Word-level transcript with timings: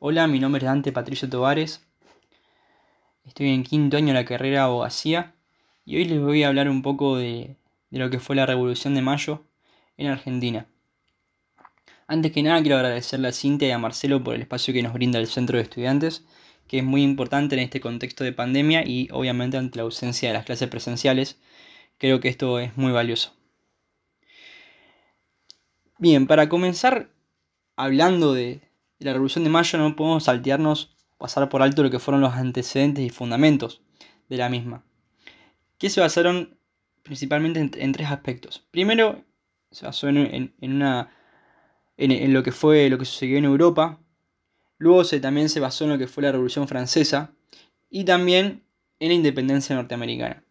Hola, 0.00 0.26
mi 0.26 0.40
nombre 0.40 0.58
es 0.58 0.64
Dante 0.64 0.92
Patricio 0.92 1.30
Tovares. 1.30 1.80
Estoy 3.24 3.50
en 3.50 3.62
quinto 3.62 3.96
año 3.96 4.08
de 4.08 4.14
la 4.14 4.24
carrera 4.24 4.58
de 4.58 4.64
abogacía 4.64 5.34
y 5.86 5.96
hoy 5.96 6.04
les 6.04 6.20
voy 6.20 6.42
a 6.42 6.48
hablar 6.48 6.68
un 6.68 6.82
poco 6.82 7.16
de, 7.16 7.56
lo 7.90 8.10
que 8.10 8.18
fue 8.18 8.36
la 8.36 8.44
Revolución 8.44 8.94
de 8.94 9.02
Mayo 9.02 9.44
en 9.96 10.08
Argentina. 10.08 10.66
Antes 12.06 12.32
que 12.32 12.42
nada 12.42 12.60
quiero 12.60 12.76
agradecerle 12.76 13.28
a 13.28 13.32
Cintia 13.32 13.68
y 13.68 13.70
a 13.70 13.78
Marcelo 13.78 14.22
por 14.22 14.34
el 14.34 14.42
espacio 14.42 14.74
que 14.74 14.82
nos 14.82 14.92
brinda 14.92 15.20
el 15.20 15.28
Centro 15.28 15.56
de 15.56 15.62
Estudiantes, 15.62 16.26
que 16.66 16.78
es 16.78 16.84
muy 16.84 17.02
importante 17.02 17.54
en 17.54 17.62
este 17.62 17.80
contexto 17.80 18.24
de 18.24 18.32
pandemia 18.32 18.86
y 18.86 19.08
obviamente 19.12 19.56
ante 19.56 19.78
la 19.78 19.84
ausencia 19.84 20.28
de 20.28 20.34
las 20.34 20.44
clases 20.44 20.68
presenciales. 20.68 21.38
Creo 21.98 22.20
que 22.20 22.28
esto 22.28 22.58
es 22.58 22.76
muy 22.76 22.90
valioso. 22.90 23.32
Bien, 25.98 26.26
para 26.26 26.48
comenzar 26.48 27.10
hablando 27.76 28.34
de, 28.34 28.60
la 29.04 29.12
Revolución 29.12 29.44
de 29.44 29.50
Mayo 29.50 29.78
no 29.78 29.94
podemos 29.96 30.24
saltearnos, 30.24 30.96
pasar 31.18 31.48
por 31.50 31.62
alto 31.62 31.82
lo 31.82 31.90
que 31.90 31.98
fueron 31.98 32.22
los 32.22 32.32
antecedentes 32.32 33.04
y 33.04 33.10
fundamentos 33.10 33.82
de 34.30 34.38
la 34.38 34.48
misma, 34.48 34.82
que 35.78 35.90
se 35.90 36.00
basaron 36.00 36.56
principalmente 37.02 37.60
en, 37.60 37.92
tres 37.92 38.10
aspectos. 38.10 38.66
Primero, 38.70 39.22
se 39.70 39.84
basó 39.84 40.08
en, 40.08 40.54
lo 42.32 42.42
que 42.42 42.52
fue 42.52 42.88
lo 42.88 42.96
que 42.96 43.04
sucedió 43.04 43.36
en 43.36 43.44
Europa, 43.44 44.00
luego 44.78 45.04
también 45.20 45.50
se 45.50 45.60
basó 45.60 45.84
en 45.84 45.90
lo 45.90 45.98
que 45.98 46.06
fue 46.06 46.22
la 46.22 46.32
Revolución 46.32 46.66
Francesa 46.66 47.34
y 47.90 48.04
también 48.04 48.64
en 49.00 49.08
la 49.08 49.14
independencia 49.14 49.76
norteamericana. 49.76 50.42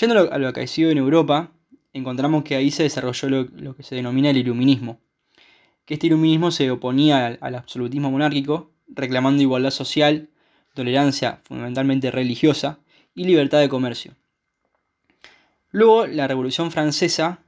Yendo 0.00 0.32
a 0.32 0.38
lo, 0.38 0.52
que 0.54 0.62
ha 0.62 0.66
sido 0.66 0.90
en 0.90 0.96
Europa, 0.96 1.52
encontramos 1.92 2.44
que 2.44 2.56
ahí 2.56 2.70
se 2.70 2.82
desarrolló 2.82 3.28
lo 3.28 3.76
que 3.76 3.82
se 3.82 3.94
denomina 3.94 4.30
el 4.30 4.38
iluminismo, 4.38 5.00
que 5.84 5.94
este 5.94 6.06
iluminismo 6.06 6.50
se 6.50 6.70
oponía 6.70 7.38
al, 7.40 7.54
absolutismo 7.54 8.10
monárquico, 8.10 8.72
reclamando 8.88 9.42
igualdad 9.42 9.70
social, 9.70 10.30
tolerancia 10.74 11.40
fundamentalmente 11.44 12.10
religiosa 12.10 12.80
y 13.14 13.24
libertad 13.24 13.60
de 13.60 13.68
comercio. 13.68 14.14
Luego, 15.70 16.06
la 16.06 16.26
Revolución 16.26 16.70
Francesa 16.70 17.40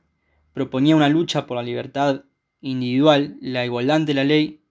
proponía 0.52 0.96
una 0.96 1.08
lucha 1.08 1.46
por 1.46 1.56
la 1.56 1.62
libertad 1.62 2.24
individual, 2.60 3.36
la 3.40 3.64
igualdad 3.64 3.96
ante 3.96 4.14
la 4.14 4.24
ley 4.24 4.62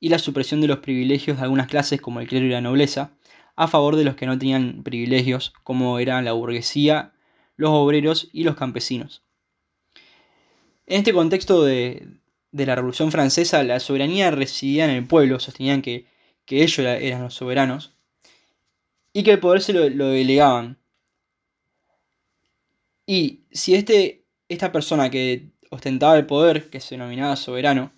y 0.00 0.08
la 0.08 0.18
supresión 0.18 0.60
de 0.60 0.68
los 0.68 0.78
privilegios 0.78 1.38
de 1.38 1.44
algunas 1.44 1.68
clases 1.68 2.00
como 2.00 2.20
el 2.20 2.28
clero 2.28 2.46
y 2.46 2.50
la 2.50 2.60
nobleza, 2.60 3.12
a 3.54 3.68
favor 3.68 3.96
de 3.96 4.04
los 4.04 4.16
que 4.16 4.26
no 4.26 4.38
tenían 4.38 4.82
privilegios 4.82 5.52
como 5.62 5.98
eran 5.98 6.24
la 6.24 6.32
burguesía, 6.32 7.12
los 7.56 7.70
obreros 7.70 8.28
y 8.32 8.44
los 8.44 8.56
campesinos. 8.56 9.22
En 10.86 10.98
este 10.98 11.12
contexto 11.12 11.64
de, 11.64 12.06
de 12.56 12.64
la 12.64 12.74
Revolución 12.74 13.12
Francesa, 13.12 13.62
la 13.62 13.80
soberanía 13.80 14.30
residía 14.30 14.86
en 14.86 14.90
el 14.90 15.06
pueblo, 15.06 15.38
sostenían 15.38 15.82
que, 15.82 16.06
ellos 16.48 16.78
eran 16.78 17.22
los 17.22 17.34
soberanos, 17.34 17.92
y 19.12 19.22
que 19.24 19.32
el 19.32 19.40
poder 19.40 19.60
se 19.60 19.74
lo, 19.74 20.08
delegaban. 20.08 20.78
Y 23.04 23.42
si 23.52 23.74
este, 23.74 24.24
esta 24.48 24.72
persona 24.72 25.10
que 25.10 25.50
ostentaba 25.68 26.16
el 26.16 26.24
poder, 26.24 26.70
que 26.70 26.80
se 26.80 26.94
denominaba 26.94 27.36
soberano, 27.36 27.92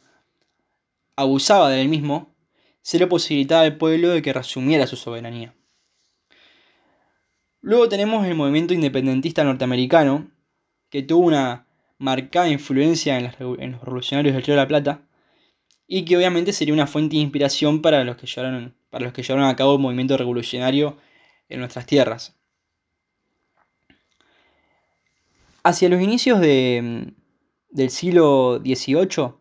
abusaba 1.14 1.70
de 1.70 1.80
él 1.80 1.88
mismo, 1.88 2.34
se 2.82 2.98
le 2.98 3.06
posibilitaba 3.06 3.62
al 3.62 3.76
pueblo 3.76 4.08
de 4.08 4.22
que 4.22 4.32
resumiera 4.32 4.88
su 4.88 4.96
soberanía. 4.96 5.54
Luego 7.60 7.88
tenemos 7.88 8.26
el 8.26 8.34
movimiento 8.34 8.74
independentista 8.74 9.44
norteamericano, 9.44 10.30
que 10.90 11.02
tuvo 11.02 11.26
una 11.26 11.67
marcada 11.98 12.48
influencia 12.48 13.18
en, 13.18 13.24
los 13.24 13.80
revolucionarios 13.82 14.34
del 14.34 14.44
Río 14.44 14.54
de 14.54 14.60
la 14.60 14.68
Plata 14.68 15.02
y 15.86 16.04
que 16.04 16.16
obviamente 16.16 16.52
sería 16.52 16.74
una 16.74 16.86
fuente 16.86 17.16
de 17.16 17.22
inspiración 17.22 17.82
para 17.82 18.04
los 18.04 18.16
que 18.16 18.27
llevaron, 18.27 18.74
para 18.91 19.04
los 19.04 19.12
que 19.12 19.22
llevaron 19.22 19.48
a 19.48 19.56
cabo 19.56 19.74
el 19.74 19.80
movimiento 19.80 20.16
revolucionario 20.16 20.96
en 21.48 21.60
nuestras 21.60 21.86
tierras. 21.86 22.36
Hacia 25.64 25.88
los 25.88 26.00
inicios 26.00 26.41
del 26.41 27.14
siglo 27.91 28.60
XVIII, 28.65 29.34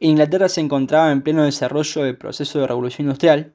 Inglaterra 0.00 0.48
se 0.48 0.60
encontraba 0.60 1.10
en 1.10 1.22
pleno 1.22 1.44
desarrollo 1.44 2.02
del 2.02 2.16
proceso 2.16 2.60
de 2.60 2.66
revolución 2.66 3.06
industrial, 3.06 3.54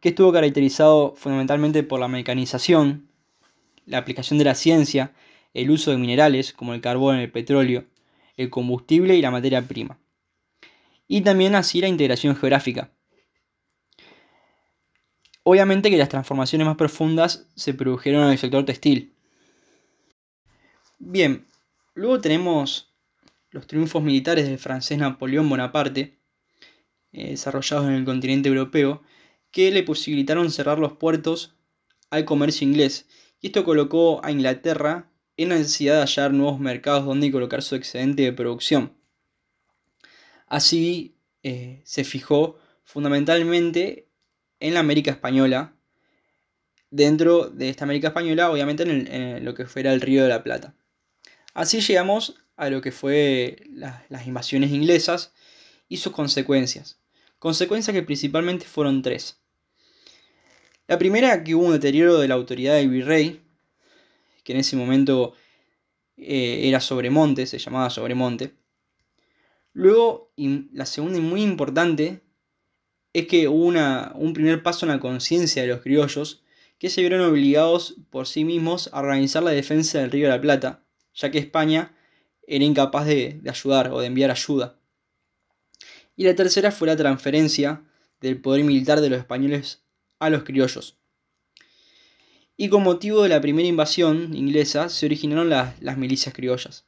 que 0.00 0.10
estuvo 0.10 0.32
caracterizado 0.32 1.14
fundamentalmente 1.16 1.82
por 1.82 2.00
la 2.00 2.08
mecanización, 2.08 3.10
la 3.84 3.98
aplicación 3.98 4.38
de 4.38 4.46
la 4.46 4.54
ciencia 4.54 5.12
el 5.54 5.70
uso 5.70 5.90
de 5.90 5.98
minerales 5.98 6.52
como 6.52 6.74
el 6.74 6.80
carbón, 6.80 7.16
el 7.16 7.30
petróleo, 7.30 7.86
el 8.36 8.50
combustible 8.50 9.16
y 9.16 9.22
la 9.22 9.30
materia 9.30 9.62
prima. 9.62 9.98
Y 11.06 11.22
también 11.22 11.54
así 11.54 11.80
la 11.80 11.88
integración 11.88 12.36
geográfica. 12.36 12.92
Obviamente 15.42 15.90
que 15.90 15.96
las 15.96 16.10
transformaciones 16.10 16.66
más 16.66 16.76
profundas 16.76 17.48
se 17.54 17.72
produjeron 17.72 18.24
en 18.24 18.30
el 18.32 18.38
sector 18.38 18.64
textil. 18.66 19.14
Bien, 20.98 21.46
luego 21.94 22.20
tenemos 22.20 22.92
los 23.50 23.66
triunfos 23.66 24.02
militares 24.02 24.46
del 24.46 24.58
francés 24.58 24.98
Napoleón 24.98 25.48
Bonaparte, 25.48 26.18
eh, 27.12 27.30
desarrollados 27.30 27.86
en 27.86 27.94
el 27.94 28.04
continente 28.04 28.48
europeo, 28.48 29.02
que 29.50 29.70
le 29.70 29.82
posibilitaron 29.82 30.50
cerrar 30.50 30.78
los 30.78 30.92
puertos 30.92 31.56
al 32.10 32.24
comercio 32.24 32.66
inglés. 32.66 33.08
Y 33.40 33.46
esto 33.46 33.64
colocó 33.64 34.20
a 34.24 34.30
Inglaterra 34.30 35.10
en 35.38 35.48
la 35.48 35.56
necesidad 35.56 35.94
de 35.94 36.00
hallar 36.00 36.32
nuevos 36.32 36.60
mercados 36.60 37.06
donde 37.06 37.32
colocar 37.32 37.62
su 37.62 37.76
excedente 37.76 38.22
de 38.22 38.32
producción. 38.32 38.92
Así 40.48 41.16
eh, 41.42 41.80
se 41.84 42.04
fijó 42.04 42.58
fundamentalmente 42.84 44.08
en 44.60 44.74
la 44.74 44.80
América 44.80 45.12
Española, 45.12 45.74
dentro 46.90 47.50
de 47.50 47.68
esta 47.68 47.84
América 47.84 48.08
Española, 48.08 48.50
obviamente 48.50 48.82
en, 48.82 49.44
lo 49.44 49.54
que 49.54 49.66
fuera 49.66 49.92
el 49.92 50.00
Río 50.00 50.24
de 50.24 50.28
la 50.28 50.42
Plata. 50.42 50.74
Así 51.54 51.80
llegamos 51.80 52.34
a 52.56 52.68
lo 52.70 52.80
que 52.80 52.90
fue 52.90 53.62
las 53.70 54.26
invasiones 54.26 54.72
inglesas 54.72 55.32
y 55.88 55.98
sus 55.98 56.12
consecuencias. 56.12 56.98
Consecuencias 57.38 57.94
que 57.94 58.02
principalmente 58.02 58.66
fueron 58.66 59.02
tres. 59.02 59.38
La 60.88 60.98
primera, 60.98 61.44
que 61.44 61.54
hubo 61.54 61.66
un 61.66 61.72
deterioro 61.72 62.18
de 62.18 62.26
la 62.26 62.34
autoridad 62.34 62.74
del 62.74 62.88
virrey, 62.88 63.42
que 64.48 64.54
en 64.54 64.60
ese 64.60 64.76
momento 64.76 65.34
eh, 66.16 66.68
era 66.68 66.80
Sobremonte, 66.80 67.44
se 67.44 67.58
llamaba 67.58 67.90
Sobremonte. 67.90 68.54
Luego, 69.74 70.32
la 70.72 70.86
segunda 70.86 71.18
y 71.18 71.20
muy 71.20 71.42
importante 71.42 72.22
es 73.12 73.26
que 73.26 73.46
hubo 73.46 73.66
una, 73.66 74.12
un 74.14 74.32
primer 74.32 74.62
paso 74.62 74.86
en 74.86 74.92
la 74.92 75.00
conciencia 75.00 75.60
de 75.60 75.68
los 75.68 75.82
criollos 75.82 76.42
que 76.78 76.88
se 76.88 77.02
vieron 77.02 77.20
obligados 77.20 77.96
por 78.08 78.26
sí 78.26 78.46
mismos 78.46 78.88
a 78.94 79.00
organizar 79.00 79.42
la 79.42 79.50
defensa 79.50 79.98
del 79.98 80.10
Río 80.10 80.28
de 80.28 80.32
la 80.34 80.40
Plata, 80.40 80.82
ya 81.12 81.30
que 81.30 81.36
España 81.36 81.94
era 82.46 82.64
incapaz 82.64 83.04
de, 83.04 83.40
de 83.42 83.50
ayudar 83.50 83.92
o 83.92 84.00
de 84.00 84.06
enviar 84.06 84.30
ayuda. 84.30 84.80
Y 86.16 86.24
la 86.24 86.34
tercera 86.34 86.72
fue 86.72 86.88
la 86.88 86.96
transferencia 86.96 87.84
del 88.22 88.40
poder 88.40 88.64
militar 88.64 89.02
de 89.02 89.10
los 89.10 89.18
españoles 89.18 89.84
a 90.18 90.30
los 90.30 90.44
criollos. 90.44 90.97
Y 92.60 92.68
con 92.70 92.82
motivo 92.82 93.22
de 93.22 93.28
la 93.28 93.40
primera 93.40 93.68
invasión 93.68 94.34
inglesa 94.34 94.88
se 94.88 95.06
originaron 95.06 95.48
las, 95.48 95.96
milicias 95.96 96.34
criollas. 96.34 96.84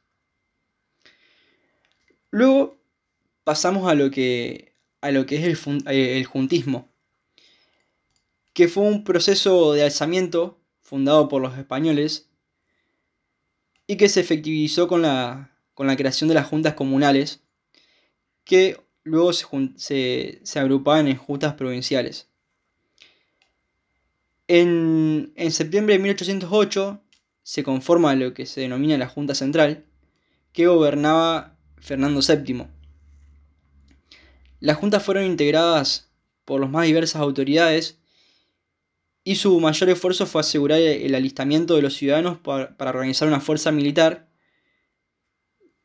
Luego 2.29 2.77
pasamos 3.45 3.89
a 3.89 3.95
lo 3.95 4.11
que, 4.11 4.73
a 4.99 5.11
lo 5.11 5.25
que 5.25 5.37
es 5.37 5.65
el, 5.65 5.77
eh, 5.87 6.17
el 6.17 6.25
juntismo, 6.25 6.89
que 8.51 8.67
fue 8.67 8.83
un 8.83 9.05
proceso 9.05 9.71
de 9.71 9.83
alzamiento 9.83 10.59
fundado 10.81 11.29
por 11.29 11.41
los 11.41 11.57
españoles 11.57 12.29
y 13.87 13.95
que 13.95 14.09
se 14.09 14.19
efectivizó 14.19 14.89
con 14.89 15.01
la, 15.01 15.57
con 15.73 15.87
la 15.87 15.95
creación 15.95 16.27
de 16.27 16.35
las 16.35 16.47
juntas 16.47 16.73
comunales, 16.73 17.43
que 18.43 18.77
luego 19.03 19.31
se 19.31 20.41
agrupaban 20.55 21.07
en 21.07 21.15
juntas 21.15 21.53
provinciales. 21.53 22.30
En, 24.53 25.31
septiembre 25.51 25.93
de 25.93 25.99
1808 25.99 27.01
se 27.41 27.63
conforma 27.63 28.13
lo 28.15 28.33
que 28.33 28.45
se 28.45 28.59
denomina 28.59 28.97
la 28.97 29.07
Junta 29.07 29.33
Central, 29.33 29.85
que 30.51 30.67
gobernaba 30.67 31.57
Fernando 31.77 32.19
VII. 32.19 32.67
Las 34.59 34.75
juntas 34.75 35.03
fueron 35.03 35.23
integradas 35.23 36.11
por 36.43 36.59
las 36.59 36.69
más 36.69 36.85
diversas 36.85 37.21
autoridades 37.21 37.97
y 39.23 39.35
su 39.35 39.57
mayor 39.61 39.89
esfuerzo 39.89 40.25
fue 40.25 40.41
asegurar 40.41 40.79
el 40.79 41.15
alistamiento 41.15 41.77
de 41.77 41.83
los 41.83 41.95
ciudadanos 41.95 42.37
para, 42.37 42.75
organizar 42.77 43.29
una 43.29 43.39
fuerza 43.39 43.71
militar 43.71 44.27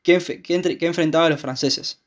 que, 0.02 0.18
que 0.42 0.86
enfrentaba 0.86 1.26
a 1.26 1.30
los 1.30 1.40
franceses. 1.40 2.02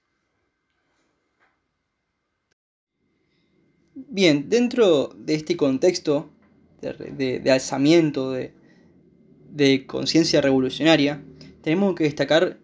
Bien, 3.94 4.50
dentro 4.50 5.14
de 5.16 5.36
este 5.36 5.56
contexto 5.56 6.34
de, 6.82 7.52
alzamiento, 7.52 8.32
de, 8.32 9.86
conciencia 9.88 10.42
revolucionaria, 10.42 11.24
tenemos 11.62 11.96
que 11.96 12.06
destacar 12.06 12.60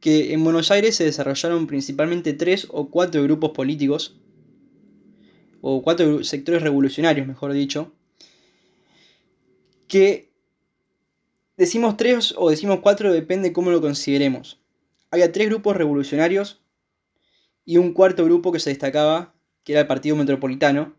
que 0.00 0.32
en 0.32 0.44
Buenos 0.44 0.70
Aires 0.70 0.96
se 0.96 1.04
desarrollaron 1.04 1.66
principalmente 1.66 2.32
tres 2.32 2.68
o 2.70 2.88
cuatro 2.90 3.22
grupos 3.22 3.50
políticos, 3.50 4.20
o 5.60 5.82
cuatro 5.82 6.22
sectores 6.22 6.62
revolucionarios, 6.62 7.26
mejor 7.26 7.52
dicho, 7.52 7.92
que 9.88 10.30
decimos 11.56 11.96
tres 11.96 12.34
o 12.36 12.50
decimos 12.50 12.80
cuatro, 12.80 13.12
depende 13.12 13.52
cómo 13.52 13.70
lo 13.70 13.80
consideremos. 13.80 14.60
Había 15.10 15.32
tres 15.32 15.48
grupos 15.48 15.76
revolucionarios 15.76 16.60
y 17.64 17.78
un 17.78 17.92
cuarto 17.92 18.24
grupo 18.24 18.52
que 18.52 18.60
se 18.60 18.70
destacaba, 18.70 19.34
que 19.64 19.72
era 19.72 19.80
el 19.82 19.86
Partido 19.86 20.16
Metropolitano, 20.16 20.94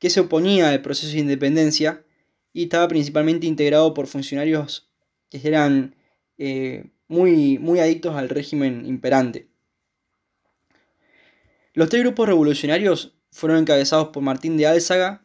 que 0.00 0.10
se 0.10 0.20
oponía 0.20 0.70
al 0.70 0.82
proceso 0.82 1.12
de 1.12 1.20
independencia 1.20 2.04
y 2.52 2.64
estaba 2.64 2.88
principalmente 2.88 3.46
integrado 3.46 3.94
por 3.94 4.08
funcionarios 4.08 4.90
que 5.28 5.40
eran 5.44 5.94
eh, 6.38 6.90
muy, 7.06 7.58
muy 7.58 7.78
adictos 7.78 8.16
al 8.16 8.28
régimen 8.28 8.86
imperante. 8.86 9.48
Los 11.74 11.88
tres 11.88 12.02
grupos 12.02 12.26
revolucionarios 12.26 13.14
fueron 13.30 13.58
encabezados 13.58 14.08
por 14.08 14.22
Martín 14.22 14.56
de 14.56 14.66
Álzaga, 14.66 15.24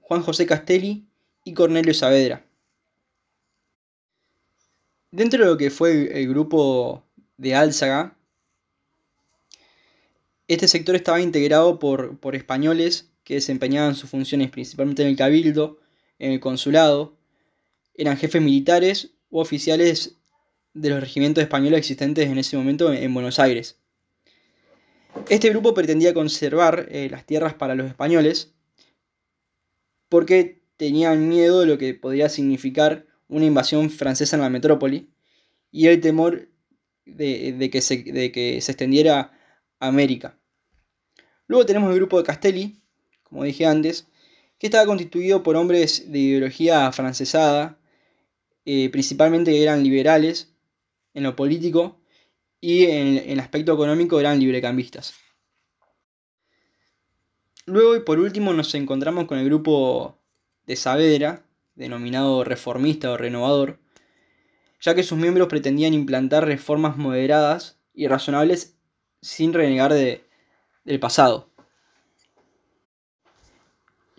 Juan 0.00 0.20
José 0.20 0.46
Castelli 0.46 1.06
y 1.44 1.54
Cornelio 1.54 1.94
Saavedra. 1.94 2.44
Dentro 5.12 5.44
de 5.44 5.50
lo 5.50 5.56
que 5.56 5.70
fue 5.70 6.20
el 6.20 6.28
grupo 6.28 7.04
de 7.36 7.54
Álzaga, 7.54 8.16
este 10.48 10.66
sector 10.66 10.96
estaba 10.96 11.20
integrado 11.20 11.78
por, 11.78 12.18
por 12.18 12.34
españoles 12.34 13.11
que 13.24 13.34
desempeñaban 13.34 13.94
sus 13.94 14.10
funciones 14.10 14.50
principalmente 14.50 15.02
en 15.02 15.08
el 15.08 15.16
cabildo, 15.16 15.78
en 16.18 16.32
el 16.32 16.40
consulado, 16.40 17.16
eran 17.94 18.16
jefes 18.16 18.42
militares 18.42 19.14
u 19.30 19.40
oficiales 19.40 20.18
de 20.74 20.90
los 20.90 21.00
regimientos 21.00 21.42
españoles 21.42 21.78
existentes 21.78 22.28
en 22.28 22.38
ese 22.38 22.56
momento 22.56 22.92
en 22.92 23.12
Buenos 23.12 23.38
Aires. 23.38 23.78
Este 25.28 25.50
grupo 25.50 25.74
pretendía 25.74 26.14
conservar 26.14 26.88
eh, 26.90 27.08
las 27.10 27.26
tierras 27.26 27.54
para 27.54 27.74
los 27.74 27.86
españoles 27.86 28.54
porque 30.08 30.62
tenían 30.76 31.28
miedo 31.28 31.60
de 31.60 31.66
lo 31.66 31.78
que 31.78 31.94
podría 31.94 32.28
significar 32.28 33.06
una 33.28 33.46
invasión 33.46 33.90
francesa 33.90 34.36
en 34.36 34.42
la 34.42 34.50
metrópoli 34.50 35.10
y 35.70 35.86
el 35.86 36.00
temor 36.00 36.48
de, 37.04 37.70
que, 37.70 37.80
se, 37.80 38.02
de 38.02 38.32
que 38.32 38.60
se 38.60 38.72
extendiera 38.72 39.32
a 39.78 39.88
América. 39.88 40.38
Luego 41.46 41.66
tenemos 41.66 41.90
el 41.90 41.96
grupo 41.96 42.18
de 42.18 42.24
Castelli, 42.24 42.81
como 43.32 43.44
dije 43.44 43.64
antes, 43.64 44.06
que 44.58 44.66
estaba 44.66 44.84
constituido 44.84 45.42
por 45.42 45.56
hombres 45.56 46.12
de 46.12 46.18
ideología 46.18 46.92
francesada, 46.92 47.78
eh, 48.66 48.90
principalmente 48.90 49.62
eran 49.62 49.82
liberales 49.82 50.54
en 51.14 51.22
lo 51.22 51.34
político 51.34 51.98
y 52.60 52.84
en, 52.84 53.16
el 53.30 53.40
aspecto 53.40 53.72
económico 53.72 54.20
eran 54.20 54.38
librecambistas. 54.38 55.14
Luego 57.64 57.96
y 57.96 58.00
por 58.00 58.18
último 58.18 58.52
nos 58.52 58.74
encontramos 58.74 59.24
con 59.24 59.38
el 59.38 59.46
grupo 59.46 60.18
de 60.66 60.76
Saavedra, 60.76 61.46
denominado 61.74 62.44
reformista 62.44 63.12
o 63.12 63.16
renovador, 63.16 63.80
ya 64.78 64.94
que 64.94 65.04
sus 65.04 65.16
miembros 65.16 65.48
pretendían 65.48 65.94
implantar 65.94 66.44
reformas 66.44 66.98
moderadas 66.98 67.78
y 67.94 68.08
razonables 68.08 68.76
sin 69.22 69.54
renegar 69.54 69.94
de, 69.94 70.22
del 70.84 71.00
pasado. 71.00 71.51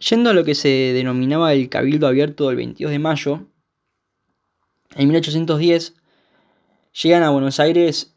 Yendo 0.10 0.32
a 0.32 0.34
lo 0.34 0.44
que 0.44 0.54
se 0.54 0.68
denominaba 0.68 1.54
el 1.54 1.70
Cabildo 1.70 2.08
Abierto 2.08 2.48
del 2.48 2.58
22 2.58 2.92
de 2.92 3.00
mayo, 3.00 3.48
en 4.96 5.08
1810 5.08 5.96
llegan 7.02 7.24
a 7.24 7.30
Buenos 7.30 7.62
Aires 7.62 8.14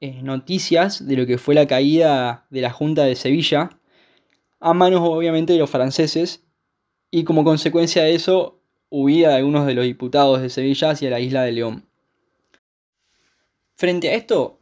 eh, 0.00 0.22
noticias 0.22 1.06
de 1.06 1.14
lo 1.14 1.26
que 1.26 1.36
fue 1.36 1.54
la 1.54 1.66
caída 1.66 2.46
de 2.48 2.62
la 2.62 2.70
Junta 2.70 3.04
de 3.04 3.16
Sevilla, 3.16 3.78
a 4.60 4.72
manos 4.72 5.00
obviamente 5.02 5.52
de 5.52 5.58
los 5.58 5.68
franceses, 5.68 6.42
y 7.10 7.24
como 7.24 7.44
consecuencia 7.44 8.02
de 8.04 8.14
eso 8.14 8.62
huía 8.88 9.28
de 9.28 9.36
algunos 9.36 9.66
de 9.66 9.74
los 9.74 9.84
diputados 9.84 10.40
de 10.40 10.48
Sevilla 10.48 10.90
hacia 10.90 11.10
la 11.10 11.20
isla 11.20 11.42
de 11.42 11.52
León. 11.52 11.86
Frente 13.74 14.08
a 14.08 14.14
esto, 14.14 14.58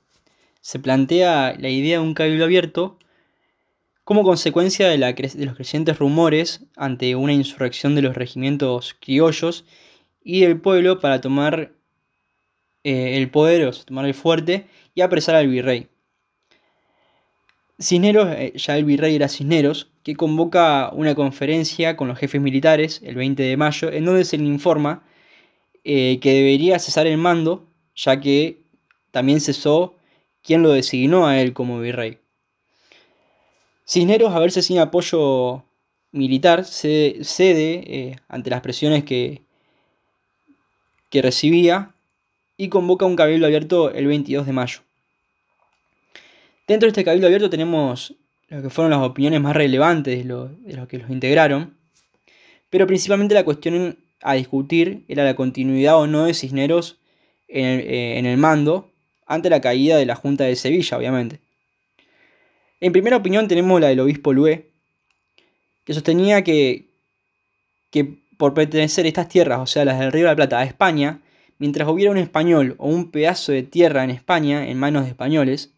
se 0.61 0.81
plantea 0.81 1.55
la 1.56 1.69
idea 1.69 1.99
de 1.99 2.05
un 2.05 2.15
cabildo 2.15 2.44
abierto 2.44 2.99
como 4.05 4.23
consecuencia 4.23 4.89
de, 4.89 4.99
los 4.99 5.56
crecientes 5.56 5.99
rumores 5.99 6.67
ante 6.77 7.17
una 7.17 7.33
insurrección 7.33 7.95
de 7.95 8.03
los 8.03 8.15
regimientos 8.15 8.95
criollos 9.01 9.65
y 10.23 10.43
del 10.43 10.61
pueblo 10.61 11.01
para 11.01 11.21
tomar 11.21 11.73
eh, 12.85 13.17
el 13.17 13.31
poder, 13.31 13.67
o 13.67 13.73
tomar 13.73 14.05
el 14.05 14.15
fuerte 14.15 14.67
y 14.95 15.01
apresar 15.01 15.35
al 15.35 15.49
virrey. 15.49 15.89
Cisneros, 17.81 18.29
eh, 18.31 18.53
ya 18.56 18.77
el 18.77 18.85
virrey 18.85 19.17
era 19.17 19.29
Cisneros, 19.29 19.91
que 20.03 20.15
convoca 20.15 20.91
una 20.93 21.15
conferencia 21.15 21.97
con 21.97 22.09
los 22.09 22.19
jefes 22.19 22.41
militares 22.41 23.00
el 23.03 23.17
20 23.17 23.43
de 23.43 23.57
mayo, 23.57 23.91
en 23.91 24.05
donde 24.05 24.25
se 24.25 24.37
le 24.37 24.45
informa 24.45 25.03
eh, 25.83 26.19
que 26.21 26.33
debería 26.35 26.79
cesar 26.79 27.07
el 27.07 27.17
mando, 27.17 27.67
ya 27.97 28.21
que 28.21 28.65
también 29.11 29.41
cesó 29.41 29.97
quien 30.43 30.62
lo 30.62 30.73
designó 30.73 31.27
a 31.27 31.41
él 31.41 31.55
como 31.55 31.81
virrey. 31.81 32.19
Cisneros, 33.87 34.33
a 34.33 34.39
verse 34.39 34.63
sin 34.63 34.79
apoyo 34.79 35.65
militar, 36.13 36.65
cede, 36.65 38.19
ante 38.29 38.51
las 38.51 38.61
presiones 38.61 39.05
que, 39.05 39.43
que 41.11 41.23
recibía 41.23 41.95
y 42.57 42.69
convoca 42.69 43.07
un 43.07 43.17
cabildo 43.17 43.47
abierto 43.47 43.91
el 43.93 44.07
22 44.07 44.47
de 44.47 44.53
mayo. 44.53 44.81
Dentro 46.67 46.87
de 46.87 46.91
este 46.91 47.05
cabildo 47.05 47.27
abierto 47.27 47.51
tenemos 47.51 48.15
lo 48.49 48.63
que 48.63 48.71
fueron 48.71 48.91
las 48.91 49.01
opiniones 49.01 49.41
más 49.41 49.55
relevantes 49.55 50.19
de, 50.19 50.25
los 50.25 50.89
que 50.89 50.99
los 50.99 51.11
integraron, 51.11 51.77
pero 52.71 52.87
principalmente 52.87 53.35
la 53.35 53.45
cuestión 53.45 53.99
a 54.23 54.35
discutir 54.35 55.05
era 55.09 55.25
la 55.25 55.37
continuidad 55.37 55.99
o 55.99 56.07
no 56.07 56.25
de 56.25 56.35
Cisneros 56.35 56.99
en 57.49 57.65
el, 57.67 57.81
eh, 57.81 58.19
en 58.19 58.27
el 58.27 58.39
mando 58.39 58.91
ante 59.27 59.51
la 59.51 59.61
caída 59.61 59.97
de 59.97 60.07
la 60.07 60.17
Junta 60.17 60.45
de 60.45 60.57
Sevilla, 60.57 60.97
obviamente. 60.97 61.41
En 62.81 62.93
primera 62.93 63.17
opinión 63.17 63.49
tenemos 63.49 63.81
la 63.81 63.88
del 63.88 64.00
obispo 64.00 64.32
Lué, 64.32 64.71
que 65.85 65.94
sostenía 65.94 66.43
que, 66.44 66.88
que 67.91 68.19
por 68.37 68.55
pertenecer 68.55 69.06
estas 69.06 69.29
tierras, 69.29 69.61
o 69.61 69.67
sea, 69.67 69.85
las 69.85 69.99
del 69.99 70.12
Río 70.12 70.25
de 70.25 70.31
la 70.31 70.37
Plata, 70.37 70.59
a 70.59 70.65
España, 70.65 71.21
mientras 71.59 71.88
hubiera 71.88 72.11
un 72.11 72.19
español 72.19 72.75
o 72.79 72.88
un 72.88 73.11
pedazo 73.11 73.53
de 73.53 73.62
tierra 73.62 74.05
en 74.05 74.11
España 74.11 74.69
en 74.69 74.79
manos 74.79 75.05
de 75.05 75.11
españoles, 75.11 75.73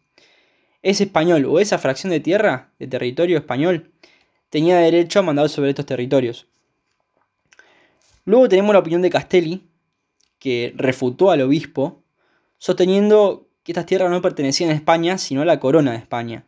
ese 0.81 1.03
español 1.03 1.45
o 1.45 1.59
esa 1.59 1.77
fracción 1.77 2.11
de 2.11 2.19
tierra, 2.19 2.71
de 2.79 2.87
territorio 2.87 3.37
español, 3.37 3.91
tenía 4.49 4.77
derecho 4.77 5.19
a 5.19 5.23
mandar 5.23 5.49
sobre 5.49 5.69
estos 5.69 5.85
territorios. 5.85 6.47
Luego 8.25 8.49
tenemos 8.49 8.73
la 8.73 8.79
opinión 8.79 9.01
de 9.01 9.09
Castelli, 9.09 9.63
que 10.39 10.73
refutó 10.75 11.31
al 11.31 11.41
obispo, 11.41 12.03
sosteniendo 12.57 13.47
que 13.63 13.71
estas 13.71 13.85
tierras 13.85 14.09
no 14.09 14.21
pertenecían 14.21 14.69
a 14.69 14.73
España, 14.73 15.17
sino 15.17 15.41
a 15.41 15.45
la 15.45 15.59
corona 15.59 15.91
de 15.91 15.97
España. 15.97 16.45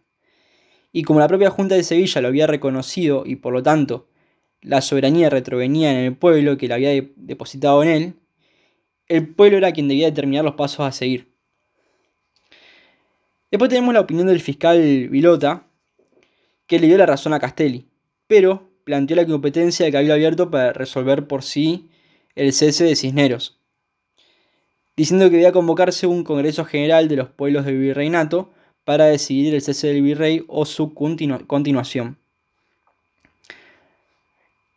Y 0.91 1.03
como 1.03 1.19
la 1.19 1.27
propia 1.27 1.49
Junta 1.49 1.75
de 1.75 1.83
Sevilla 1.83 2.21
lo 2.21 2.29
había 2.29 2.47
reconocido 2.47 3.23
y 3.25 3.35
por 3.35 3.53
lo 3.53 3.61
tanto 3.61 4.07
la 4.61 4.81
soberanía 4.81 5.29
retrovenía 5.29 5.91
en 5.91 5.97
el 6.05 6.15
pueblo 6.15 6.57
que 6.57 6.67
la 6.67 6.75
había 6.75 6.91
depositado 7.15 7.83
en 7.83 7.89
él, 7.89 8.13
el 9.07 9.27
pueblo 9.27 9.57
era 9.57 9.71
quien 9.71 9.87
debía 9.87 10.07
determinar 10.07 10.43
los 10.43 10.55
pasos 10.55 10.81
a 10.81 10.91
seguir. 10.91 11.29
Después 13.51 13.69
tenemos 13.69 13.93
la 13.93 14.01
opinión 14.01 14.27
del 14.27 14.41
fiscal 14.41 15.09
Vilota, 15.09 15.63
que 16.67 16.79
le 16.79 16.87
dio 16.87 16.97
la 16.97 17.07
razón 17.07 17.33
a 17.33 17.39
Castelli, 17.39 17.87
pero 18.27 18.69
planteó 18.83 19.15
la 19.15 19.25
competencia 19.25 19.85
del 19.85 19.93
Cabildo 19.93 20.13
Abierto 20.13 20.51
para 20.51 20.71
resolver 20.73 21.27
por 21.27 21.41
sí 21.41 21.89
el 22.35 22.53
cese 22.53 22.83
de 22.83 22.95
Cisneros, 22.95 23.59
diciendo 24.95 25.25
que 25.25 25.37
debía 25.37 25.51
convocarse 25.51 26.05
un 26.05 26.23
Congreso 26.23 26.63
General 26.65 27.07
de 27.07 27.15
los 27.15 27.29
pueblos 27.29 27.65
del 27.65 27.79
virreinato 27.79 28.51
para 28.85 29.05
decidir 29.05 29.53
el 29.53 29.61
cese 29.61 29.87
del 29.87 30.01
virrey 30.01 30.43
o 30.47 30.65
su 30.65 30.93
continuación. 30.93 32.17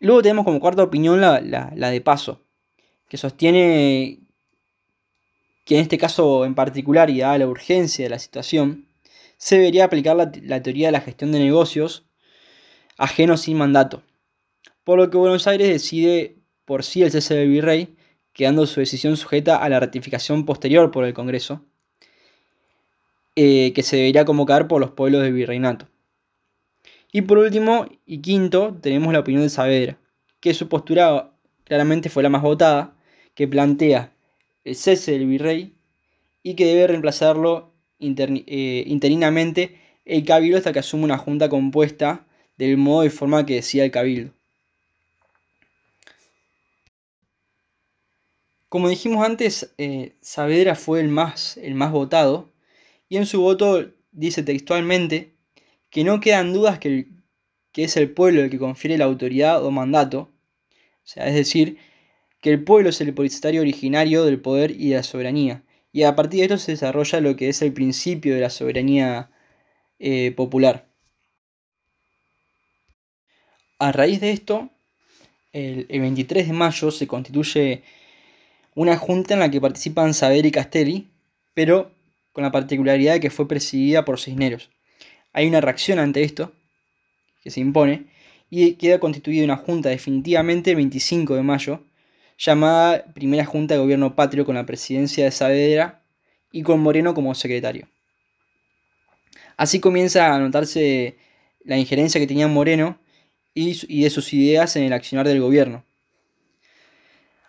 Luego 0.00 0.22
tenemos 0.22 0.44
como 0.44 0.60
cuarta 0.60 0.82
opinión 0.82 1.20
la, 1.20 1.40
la 1.40 1.90
de 1.90 2.00
Paso, 2.00 2.40
que 3.08 3.16
sostiene 3.16 4.22
que 5.64 5.76
en 5.76 5.82
este 5.82 5.98
caso 5.98 6.44
en 6.44 6.54
particular 6.54 7.10
y 7.10 7.20
dada 7.20 7.38
la 7.38 7.46
urgencia 7.46 8.04
de 8.04 8.10
la 8.10 8.18
situación, 8.18 8.86
se 9.36 9.56
debería 9.56 9.84
aplicar 9.84 10.16
la, 10.16 10.62
teoría 10.62 10.88
de 10.88 10.92
la 10.92 11.00
gestión 11.00 11.32
de 11.32 11.38
negocios 11.38 12.04
ajenos 12.96 13.42
sin 13.42 13.56
mandato, 13.56 14.02
por 14.84 14.98
lo 14.98 15.10
que 15.10 15.16
Buenos 15.16 15.46
Aires 15.46 15.68
decide 15.68 16.36
por 16.64 16.84
sí 16.84 17.02
el 17.02 17.10
cese 17.10 17.34
del 17.34 17.48
virrey, 17.48 17.96
quedando 18.32 18.66
su 18.66 18.80
decisión 18.80 19.16
sujeta 19.16 19.56
a 19.56 19.68
la 19.68 19.80
ratificación 19.80 20.44
posterior 20.44 20.90
por 20.90 21.04
el 21.04 21.14
Congreso, 21.14 21.64
eh, 23.36 23.72
que 23.74 23.82
se 23.82 23.96
debería 23.96 24.24
convocar 24.24 24.68
por 24.68 24.80
los 24.80 24.90
pueblos 24.90 25.22
del 25.22 25.32
virreinato. 25.32 25.88
Y 27.12 27.22
por 27.22 27.38
último 27.38 27.86
y 28.06 28.18
quinto, 28.18 28.76
tenemos 28.80 29.12
la 29.12 29.20
opinión 29.20 29.42
de 29.42 29.50
Saavedra, 29.50 29.98
que 30.40 30.54
su 30.54 30.68
postura 30.68 31.32
claramente 31.64 32.08
fue 32.08 32.22
la 32.22 32.28
más 32.28 32.42
votada, 32.42 32.94
que 33.34 33.48
plantea 33.48 34.12
el 34.64 34.76
cese 34.76 35.12
del 35.12 35.26
virrey 35.26 35.74
y 36.42 36.54
que 36.54 36.66
debe 36.66 36.86
reemplazarlo 36.86 37.72
eh, 38.00 38.84
interinamente 38.86 39.78
el 40.04 40.24
cabildo 40.24 40.58
hasta 40.58 40.72
que 40.72 40.80
asume 40.80 41.04
una 41.04 41.18
junta 41.18 41.48
compuesta 41.48 42.26
del 42.58 42.76
modo 42.76 43.04
y 43.04 43.10
forma 43.10 43.46
que 43.46 43.56
decía 43.56 43.84
el 43.84 43.90
cabildo. 43.90 44.32
Como 48.68 48.88
dijimos 48.88 49.24
antes, 49.24 49.74
eh, 49.78 50.14
Saavedra 50.22 50.74
fue 50.74 51.00
el 51.00 51.08
más, 51.08 51.58
el 51.58 51.74
más 51.74 51.92
votado 51.92 52.51
y 53.12 53.18
en 53.18 53.26
su 53.26 53.42
voto 53.42 53.92
dice 54.10 54.42
textualmente 54.42 55.34
que 55.90 56.02
no 56.02 56.18
quedan 56.20 56.54
dudas 56.54 56.78
que, 56.78 57.08
que 57.70 57.84
es 57.84 57.98
el 57.98 58.10
pueblo 58.10 58.40
el 58.40 58.48
que 58.48 58.58
confiere 58.58 58.96
la 58.96 59.04
autoridad 59.04 59.62
o 59.62 59.70
mandato, 59.70 60.32
o 60.80 61.04
sea, 61.04 61.26
es 61.26 61.34
decir, 61.34 61.76
que 62.40 62.48
el 62.48 62.64
pueblo 62.64 62.88
es 62.88 62.98
el 63.02 63.08
depositario 63.08 63.60
originario 63.60 64.24
del 64.24 64.40
poder 64.40 64.70
y 64.70 64.88
de 64.88 64.96
la 64.96 65.02
soberanía, 65.02 65.62
y 65.92 66.04
a 66.04 66.16
partir 66.16 66.38
de 66.38 66.54
esto 66.54 66.56
se 66.56 66.72
desarrolla 66.72 67.20
lo 67.20 67.36
que 67.36 67.50
es 67.50 67.60
el 67.60 67.74
principio 67.74 68.34
de 68.34 68.40
la 68.40 68.48
soberanía 68.48 69.30
eh, 69.98 70.32
popular. 70.32 70.88
A 73.78 73.92
raíz 73.92 74.22
de 74.22 74.30
esto, 74.30 74.70
el, 75.52 75.86
23 75.86 76.46
de 76.46 76.52
mayo 76.54 76.90
se 76.90 77.06
constituye 77.06 77.82
una 78.74 78.96
junta 78.96 79.34
en 79.34 79.40
la 79.40 79.50
que 79.50 79.60
participan 79.60 80.14
Saber 80.14 80.46
y 80.46 80.50
Castelli, 80.50 81.10
pero 81.52 81.92
con 82.32 82.42
la 82.42 82.50
particularidad 82.50 83.14
de 83.14 83.20
que 83.20 83.30
fue 83.30 83.48
presidida 83.48 84.04
por 84.04 84.18
Cisneros. 84.18 84.70
Hay 85.32 85.46
una 85.46 85.60
reacción 85.60 85.98
ante 85.98 86.22
esto, 86.22 86.52
que 87.42 87.50
se 87.50 87.60
impone, 87.60 88.06
y 88.50 88.74
queda 88.74 89.00
constituida 89.00 89.44
una 89.44 89.56
junta 89.56 89.88
definitivamente 89.88 90.70
el 90.70 90.76
25 90.76 91.36
de 91.36 91.42
mayo, 91.42 91.84
llamada 92.38 93.04
Primera 93.14 93.44
Junta 93.44 93.74
de 93.74 93.80
Gobierno 93.80 94.14
Patrio 94.14 94.44
con 94.44 94.56
la 94.56 94.66
presidencia 94.66 95.24
de 95.24 95.30
Saavedra 95.30 96.02
y 96.50 96.62
con 96.62 96.80
Moreno 96.80 97.14
como 97.14 97.34
secretario. 97.34 97.88
Así 99.56 99.80
comienza 99.80 100.34
a 100.34 100.38
notarse 100.38 101.16
la 101.64 101.78
injerencia 101.78 102.20
que 102.20 102.26
tenía 102.26 102.48
Moreno 102.48 102.98
y, 103.54 104.02
de 104.02 104.10
sus 104.10 104.32
ideas 104.32 104.76
en 104.76 104.84
el 104.84 104.92
accionar 104.92 105.26
del 105.28 105.40
gobierno. 105.40 105.84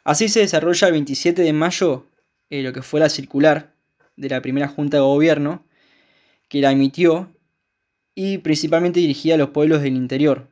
Así 0.03 0.27
se 0.29 0.41
desarrolla 0.41 0.87
el 0.87 0.93
27 0.93 1.41
de 1.41 1.53
mayo 1.53 2.07
eh, 2.49 2.61
lo 2.61 2.73
que 2.73 2.81
fue 2.81 2.99
la 2.99 3.09
circular 3.09 3.72
de 4.15 4.29
la 4.29 4.41
primera 4.41 4.67
Junta 4.67 4.97
de 4.97 5.03
Gobierno, 5.03 5.65
que 6.47 6.61
la 6.61 6.71
emitió 6.71 7.31
y 8.15 8.39
principalmente 8.39 8.99
dirigida 8.99 9.35
a 9.35 9.37
los 9.37 9.49
pueblos 9.49 9.81
del 9.81 9.95
interior, 9.95 10.49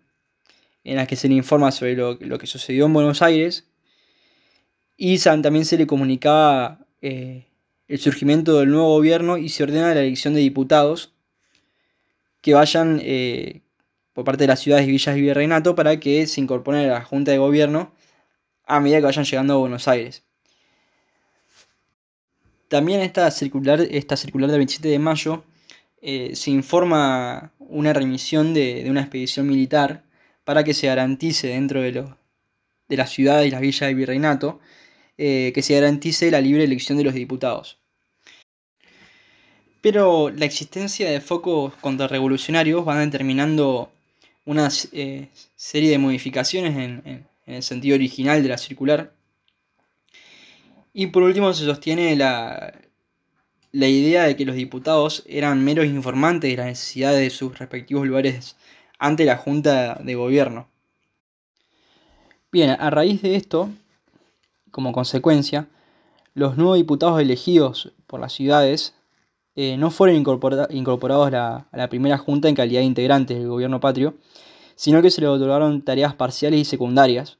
en 0.84 0.96
la 0.96 1.06
que 1.06 1.16
se 1.16 1.28
le 1.28 1.36
informa 1.36 1.72
sobre 1.72 1.96
lo, 1.96 2.18
que 2.18 2.48
sucedió 2.48 2.86
en 2.86 2.94
Buenos 2.94 3.22
Aires 3.22 3.68
y 4.98 5.18
también 5.20 5.66
se 5.66 5.78
le 5.78 5.88
comunicaba 5.88 6.86
eh, 7.02 7.48
el 7.88 8.00
surgimiento 8.00 8.60
del 8.60 8.70
nuevo 8.70 8.90
gobierno 8.90 9.38
y 9.38 9.50
se 9.50 9.64
ordena 9.64 9.94
la 9.94 10.02
elección 10.02 10.34
de 10.34 10.40
diputados 10.40 11.14
que 12.42 12.54
vayan 12.54 13.00
eh, 13.04 13.62
por 14.14 14.26
parte 14.26 14.44
de 14.44 14.48
las 14.48 14.60
ciudades 14.60 14.88
y 14.88 14.92
villas 14.92 15.16
de 15.16 15.22
virreinato 15.22 15.76
para 15.76 16.00
que 16.00 16.28
se 16.28 16.42
incorporen 16.42 16.90
a 16.90 16.94
la 16.94 17.04
Junta 17.04 17.32
de 17.32 17.38
Gobierno 17.38 17.94
a 18.66 18.80
medida 18.80 18.98
que 18.98 19.06
vayan 19.06 19.26
llegando 19.26 19.54
a 19.54 19.58
Buenos 19.58 19.88
Aires. 19.88 20.24
También 22.72 23.02
esta 23.02 23.30
circular, 23.32 23.82
esta 23.82 24.16
circular 24.16 24.50
del 24.50 24.60
27 24.60 24.88
de 24.88 24.98
mayo 24.98 25.44
eh, 26.02 26.38
se 26.38 26.52
informa 26.52 27.52
una 27.60 27.92
remisión 27.92 28.54
de, 28.54 28.86
una 28.90 29.02
expedición 29.02 29.46
militar 29.46 30.06
para 30.46 30.64
que 30.64 30.74
se 30.74 30.88
garantice 30.88 31.50
dentro 31.50 31.82
de, 31.82 31.92
lo, 31.92 32.18
de 32.88 32.96
las 32.96 33.10
ciudades 33.10 33.46
y 33.46 33.52
las 33.52 33.60
villas 33.60 33.90
de 33.90 33.94
virreinato 33.94 34.62
eh, 35.18 35.52
que 35.54 35.62
se 35.62 35.74
garantice 35.74 36.32
la 36.32 36.40
libre 36.40 36.64
elección 36.64 36.98
de 36.98 37.04
los 37.04 37.14
diputados. 37.14 37.78
Pero 39.82 40.30
la 40.30 40.46
existencia 40.46 41.12
de 41.12 41.20
focos 41.20 41.74
contrarrevolucionarios 41.82 42.88
va 42.88 42.98
determinando 42.98 43.92
una 44.46 44.70
eh, 44.94 45.28
serie 45.58 45.90
de 45.90 45.98
modificaciones 45.98 46.78
en, 46.78 47.28
el 47.46 47.64
sentido 47.64 47.96
original 47.96 48.42
de 48.42 48.48
la 48.48 48.58
circular. 48.58 49.12
Y 50.94 51.08
por 51.08 51.24
último 51.24 51.54
se 51.54 51.66
sostiene 51.66 52.16
la, 52.16 52.74
la 53.72 53.88
idea 53.88 54.24
de 54.24 54.36
que 54.36 54.46
los 54.46 54.56
diputados 54.56 55.24
eran 55.26 55.64
meros 55.64 55.86
informantes 55.86 56.52
de 56.52 56.58
las 56.58 56.66
necesidades 56.66 57.20
de 57.20 57.30
sus 57.30 57.58
respectivos 57.58 58.06
lugares 58.06 58.58
ante 59.00 59.26
la 59.26 59.38
Junta 59.38 59.96
de 59.96 60.16
Gobierno. 60.16 60.68
Bien, 62.52 62.72
a 62.72 62.90
raíz 62.90 63.22
de 63.22 63.36
esto, 63.36 63.70
como 64.72 64.92
consecuencia, 64.92 65.70
los 66.34 66.58
nuevos 66.58 66.78
diputados 66.78 67.22
elegidos 67.22 67.94
por 68.08 68.20
las 68.20 68.34
ciudades 68.34 68.94
eh, 69.56 69.78
no 69.78 69.90
fueron 69.90 70.18
incorporados 70.18 71.34
a 71.34 71.68
la 71.72 71.90
primera 71.90 72.18
junta 72.18 72.50
en 72.50 72.56
calidad 72.56 72.82
de 72.82 72.86
integrantes 72.86 73.38
del 73.38 73.48
gobierno 73.48 73.80
patrio, 73.80 74.16
sino 74.76 75.02
que 75.02 75.12
se 75.12 75.22
les 75.22 75.30
otorgaron 75.30 75.82
tareas 75.82 76.14
parciales 76.16 76.60
y 76.60 76.66
secundarias. 76.66 77.38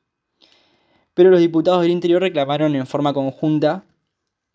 Pero 1.14 1.30
los 1.30 1.40
diputados 1.40 1.82
del 1.82 1.92
interior 1.92 2.22
reclamaron 2.22 2.76
en 2.76 2.88
forma 2.88 3.14
conjunta 3.14 3.84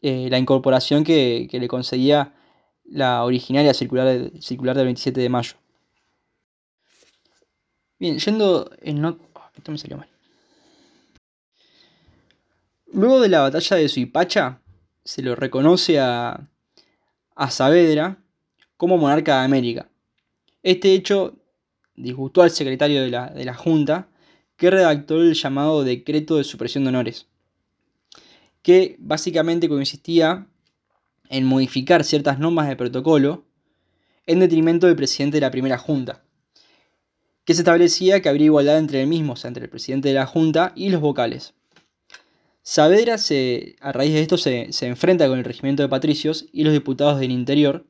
eh, 0.02 0.28
la 0.30 0.38
incorporación 0.38 1.04
que, 1.04 1.48
le 1.50 1.68
concedía 1.68 2.34
la 2.84 3.24
originaria 3.24 3.74
circular, 3.74 4.30
circular 4.40 4.76
del 4.76 4.86
27 4.86 5.20
de 5.20 5.28
mayo. 5.28 5.54
Bien, 7.98 8.18
yendo 8.18 8.70
en... 8.82 9.00
No... 9.00 9.18
Oh, 9.34 9.42
esto 9.56 9.72
me 9.72 9.78
salió 9.78 9.96
mal. 9.96 10.08
Luego 12.92 13.20
de 13.20 13.28
la 13.28 13.40
batalla 13.40 13.76
de 13.76 13.88
Suipacha, 13.88 14.60
se 15.04 15.22
lo 15.22 15.34
reconoce 15.34 15.98
a, 16.00 16.48
a 17.34 17.50
Saavedra 17.50 18.18
como 18.76 18.96
monarca 18.98 19.38
de 19.38 19.44
América. 19.44 19.88
Este 20.62 20.92
hecho 20.92 21.36
disgustó 21.94 22.42
al 22.42 22.50
secretario 22.50 23.02
de 23.02 23.10
la, 23.10 23.28
de 23.30 23.44
la 23.44 23.54
Junta, 23.54 24.08
que 24.56 24.70
redactó 24.70 25.20
el 25.20 25.34
llamado 25.34 25.84
Decreto 25.84 26.36
de 26.36 26.44
Supresión 26.44 26.84
de 26.84 26.88
Honores, 26.88 27.26
que 28.62 28.96
básicamente 28.98 29.68
consistía 29.68 30.46
en 31.28 31.44
modificar 31.44 32.04
ciertas 32.04 32.38
normas 32.38 32.68
de 32.68 32.76
protocolo 32.76 33.44
en 34.26 34.40
detrimento 34.40 34.86
del 34.86 34.96
presidente 34.96 35.36
de 35.36 35.42
la 35.42 35.50
primera 35.50 35.78
Junta, 35.78 36.24
que 37.44 37.54
se 37.54 37.60
establecía 37.60 38.20
que 38.20 38.28
habría 38.28 38.46
igualdad 38.46 38.78
entre 38.78 39.02
el 39.02 39.06
mismo, 39.06 39.34
o 39.34 39.36
sea, 39.36 39.48
entre 39.48 39.64
el 39.64 39.70
presidente 39.70 40.08
de 40.08 40.14
la 40.14 40.26
Junta 40.26 40.72
y 40.74 40.88
los 40.88 41.00
vocales. 41.00 41.54
Saavedra, 42.62 43.16
se, 43.18 43.76
a 43.80 43.92
raíz 43.92 44.12
de 44.12 44.22
esto, 44.22 44.36
se, 44.36 44.68
enfrenta 44.80 45.28
con 45.28 45.38
el 45.38 45.44
regimiento 45.44 45.84
de 45.84 45.88
patricios 45.88 46.46
y 46.52 46.64
los 46.64 46.72
diputados 46.72 47.20
del 47.20 47.30
interior 47.30 47.86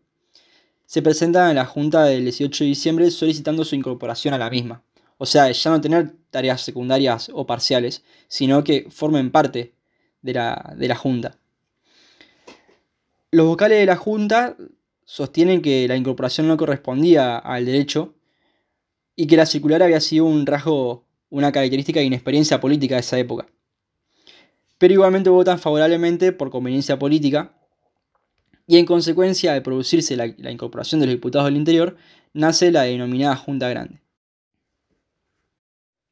se 0.84 1.00
presentan 1.00 1.48
en 1.48 1.56
la 1.56 1.64
Junta 1.64 2.04
del 2.04 2.24
18 2.24 2.62
de 2.62 2.68
diciembre 2.68 3.10
solicitando 3.10 3.64
su 3.64 3.74
incorporación 3.74 4.34
a 4.34 4.38
la 4.38 4.50
misma. 4.50 4.84
O 5.18 5.26
sea, 5.26 5.50
ya 5.50 5.70
no 5.70 5.80
tener 5.80 6.14
tareas 6.30 6.60
secundarias 6.60 7.30
o 7.32 7.46
parciales, 7.46 8.04
sino 8.28 8.64
que 8.64 8.86
formen 8.90 9.30
parte 9.30 9.74
de 10.22 10.34
la, 10.34 10.74
de 10.76 10.88
la 10.88 10.96
Junta. 10.96 11.38
Los 13.30 13.46
vocales 13.46 13.78
de 13.78 13.86
la 13.86 13.96
Junta 13.96 14.56
sostienen 15.04 15.62
que 15.62 15.88
la 15.88 15.96
incorporación 15.96 16.48
no 16.48 16.56
correspondía 16.56 17.38
al 17.38 17.64
derecho 17.64 18.14
y 19.14 19.26
que 19.26 19.36
la 19.36 19.46
circular 19.46 19.82
había 19.82 20.00
sido 20.00 20.26
un 20.26 20.46
rasgo, 20.46 21.04
una 21.30 21.52
característica 21.52 22.00
de 22.00 22.06
inexperiencia 22.06 22.60
política 22.60 22.96
de 22.96 23.00
esa 23.00 23.18
época 23.18 23.46
pero 24.78 24.94
igualmente 24.94 25.30
votan 25.30 25.58
favorablemente 25.58 26.32
por 26.32 26.50
conveniencia 26.50 26.98
política 26.98 27.52
y 28.66 28.78
en 28.78 28.86
consecuencia 28.86 29.52
de 29.52 29.60
producirse 29.60 30.16
la, 30.16 30.26
incorporación 30.26 31.00
de 31.00 31.06
los 31.06 31.14
diputados 31.14 31.46
del 31.46 31.56
interior, 31.56 31.96
nace 32.32 32.70
la 32.72 32.82
denominada 32.82 33.36
Junta 33.36 33.68
Grande. 33.68 34.00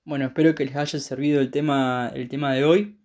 Bueno, 0.07 0.27
espero 0.27 0.55
que 0.55 0.67
les 0.67 0.77
haya 0.77 0.99
servido 0.99 1.41
el 1.41 1.51
tema, 1.51 2.11
el 2.15 2.29
tema 2.29 2.53
de 2.53 2.65
hoy 2.65 2.99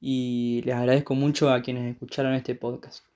y 0.00 0.62
les 0.64 0.74
agradezco 0.74 1.14
mucho 1.14 1.50
a 1.50 1.62
quienes 1.62 1.92
escucharon 1.92 2.34
este 2.34 2.56
podcast. 2.56 3.09